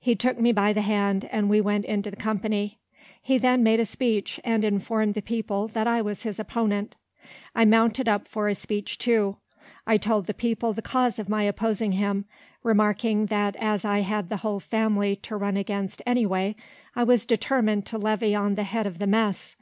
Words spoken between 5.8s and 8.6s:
I was his opponent. I mounted up for a